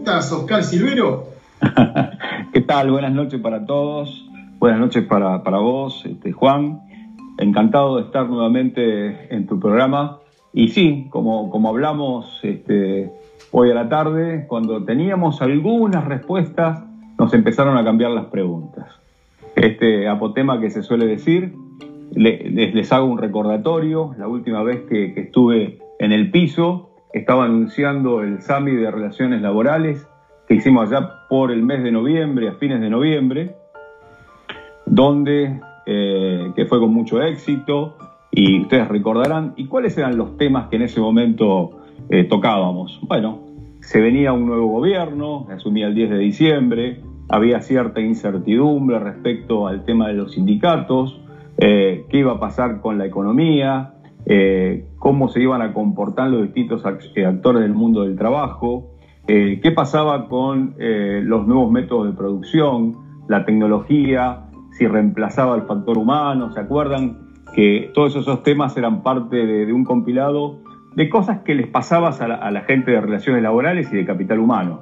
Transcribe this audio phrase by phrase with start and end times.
[0.00, 1.26] preguntas, Oscar Silvero?
[2.54, 2.90] ¿Qué tal?
[2.90, 4.26] Buenas noches para todos.
[4.58, 6.80] Buenas noches para, vos, este, Juan.
[7.36, 10.20] Encantado de estar nuevamente en tu programa.
[10.54, 13.12] Y sí, como, como hablamos este,
[13.50, 16.82] hoy a la tarde, cuando teníamos algunas respuestas,
[17.18, 18.86] nos empezaron a cambiar las preguntas.
[19.54, 21.54] Este apotema que se suele decir,
[22.12, 24.14] les, hago un recordatorio.
[24.16, 29.42] La última vez que, que estuve en el piso, estaba anunciando el SAMI de Relaciones
[29.42, 30.06] Laborales
[30.46, 33.54] que hicimos allá por el mes de noviembre, a fines de noviembre,
[34.84, 37.96] donde, eh, que fue con mucho éxito,
[38.32, 42.98] y ustedes recordarán, ¿y cuáles eran los temas que en ese momento eh, tocábamos?
[43.02, 43.40] Bueno,
[43.80, 49.84] se venía un nuevo gobierno, asumía el 10 de diciembre, había cierta incertidumbre respecto al
[49.84, 51.20] tema de los sindicatos,
[51.58, 53.94] eh, qué iba a pasar con la economía,
[54.98, 58.90] cómo se iban a comportar los distintos actores del mundo del trabajo,
[59.32, 62.96] eh, ¿Qué pasaba con eh, los nuevos métodos de producción,
[63.28, 66.50] la tecnología, si reemplazaba el factor humano?
[66.52, 70.58] ¿Se acuerdan que todos esos temas eran parte de, un compilado
[70.96, 74.80] de cosas que les pasabas a la, gente de relaciones laborales y de capital humano?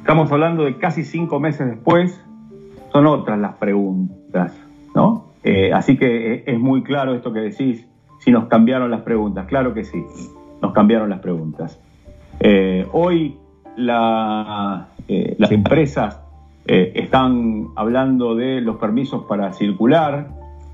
[0.00, 2.22] Estamos hablando de casi cinco meses después,
[2.92, 4.54] son otras las preguntas,
[4.94, 5.32] ¿no?
[5.44, 7.88] Eh, así que es muy claro esto que decís,
[8.22, 10.02] si nos cambiaron las preguntas, claro que sí,
[10.60, 11.78] nos cambiaron las preguntas.
[12.92, 13.36] hoy
[15.08, 16.20] eh, las empresas
[16.66, 20.28] eh, están hablando de los permisos para circular,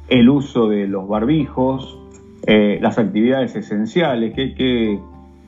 [0.08, 1.98] el uso de los barbijos,
[2.46, 4.98] eh, las actividades esenciales, que,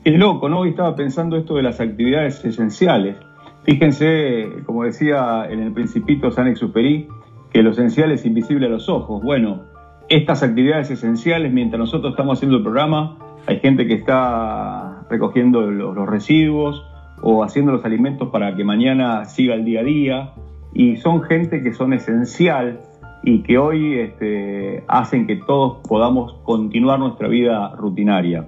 [0.03, 0.61] es loco, ¿no?
[0.61, 3.17] Hoy estaba pensando esto de las actividades esenciales.
[3.63, 7.07] Fíjense, como decía en el Principito San Exupéry,
[7.53, 9.21] que lo esencial es invisible a los ojos.
[9.21, 9.61] Bueno,
[10.15, 13.17] estas actividades esenciales, mientras nosotros estamos haciendo el programa,
[13.47, 16.85] hay gente que está recogiendo los residuos,
[17.21, 20.33] o haciendo los alimentos para que mañana siga el día a día.
[20.73, 22.79] Y son gente que son esencial
[23.23, 28.47] y que hoy este, hacen que todos podamos continuar nuestra vida rutinaria,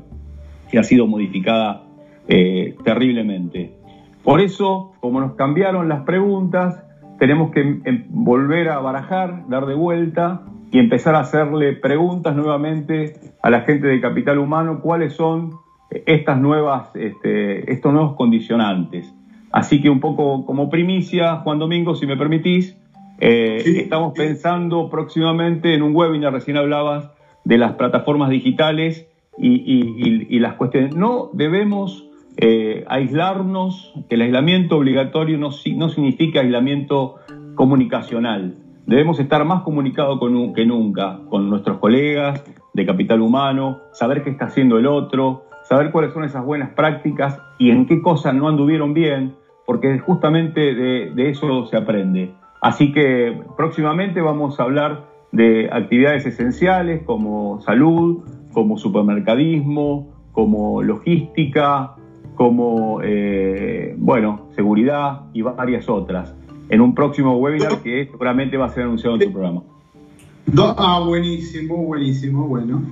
[0.71, 1.83] que ha sido modificada
[2.27, 3.75] eh, terriblemente.
[4.23, 6.81] Por eso, como nos cambiaron las preguntas,
[7.19, 13.13] tenemos que em, volver a barajar, dar de vuelta y empezar a hacerle preguntas nuevamente
[13.43, 15.51] a la gente de capital humano, cuáles son
[16.07, 19.13] estas nuevas, este, estos nuevos condicionantes.
[19.51, 22.75] Así que un poco como primicia, Juan Domingo, si me permitís,
[23.19, 27.11] eh, estamos pensando próximamente en un webinar, recién hablabas
[27.45, 29.07] de las plataformas digitales
[29.37, 30.95] y, las cuestiones.
[30.95, 37.17] No debemos eh, aislarnos, que el aislamiento obligatorio no, no significa aislamiento
[37.53, 38.55] comunicacional.
[38.85, 40.19] Debemos estar más comunicados
[40.53, 45.91] que nunca con nuestros colegas de capital humano, saber qué está haciendo el otro, saber
[45.91, 49.35] cuáles son esas buenas prácticas y en qué cosas no anduvieron bien,
[49.65, 52.33] porque justamente de, eso se aprende.
[52.61, 61.95] Así que próximamente vamos a hablar de actividades esenciales como salud, como supermercadismo, como logística,
[62.35, 66.35] como, eh, bueno, seguridad y varias otras,
[66.69, 69.63] en un próximo webinar que seguramente va a ser anunciado en tu programa.
[70.57, 72.83] Ah, buenísimo, buenísimo, bueno.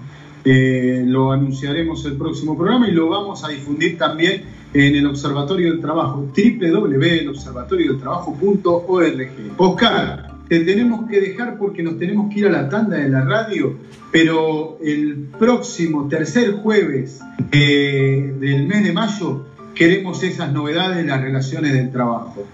[0.43, 4.43] Eh, lo anunciaremos el próximo programa y lo vamos a difundir también
[4.73, 9.29] en el Observatorio del Trabajo, www.elobservatoriodeltrabajo.org.
[9.57, 13.23] Oscar, te tenemos que dejar porque nos tenemos que ir a la tanda de la
[13.23, 13.75] radio,
[14.11, 17.19] pero el próximo tercer jueves
[17.51, 19.45] eh, del mes de mayo
[19.75, 22.47] queremos esas novedades en las relaciones del trabajo.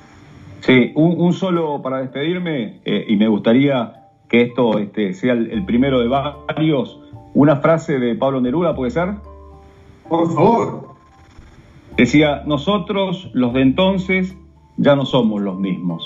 [0.62, 6.00] Sí, un, solo para despedirme eh, y me gustaría que esto este, sea el primero
[6.00, 7.00] de varios
[7.38, 9.14] una frase de Pablo Neruda, ¿puede ser?
[10.10, 10.88] Por favor.
[11.96, 14.36] Decía, nosotros, los de entonces,
[14.78, 16.04] ya no somos los mismos.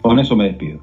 [0.00, 0.80] Con eso me despido.